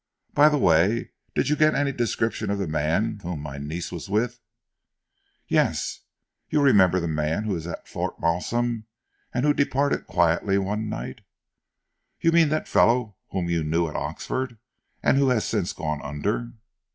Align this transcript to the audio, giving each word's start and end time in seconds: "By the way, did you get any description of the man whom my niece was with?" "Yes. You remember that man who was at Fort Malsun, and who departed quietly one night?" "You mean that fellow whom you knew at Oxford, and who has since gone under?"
"By 0.33 0.49
the 0.49 0.57
way, 0.57 1.11
did 1.35 1.49
you 1.49 1.55
get 1.55 1.75
any 1.75 1.91
description 1.91 2.49
of 2.49 2.57
the 2.57 2.65
man 2.65 3.19
whom 3.21 3.39
my 3.41 3.59
niece 3.59 3.91
was 3.91 4.09
with?" 4.09 4.39
"Yes. 5.47 5.99
You 6.49 6.59
remember 6.59 6.99
that 6.99 7.07
man 7.07 7.43
who 7.43 7.53
was 7.53 7.67
at 7.67 7.87
Fort 7.87 8.19
Malsun, 8.19 8.85
and 9.31 9.45
who 9.45 9.53
departed 9.53 10.07
quietly 10.07 10.57
one 10.57 10.89
night?" 10.89 11.21
"You 12.19 12.31
mean 12.31 12.49
that 12.49 12.67
fellow 12.67 13.17
whom 13.29 13.47
you 13.47 13.63
knew 13.63 13.87
at 13.87 13.95
Oxford, 13.95 14.57
and 15.03 15.17
who 15.19 15.29
has 15.29 15.45
since 15.45 15.71
gone 15.71 16.01
under?" 16.01 16.53